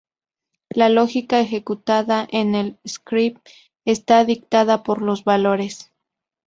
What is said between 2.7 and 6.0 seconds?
script está dictada por los valores.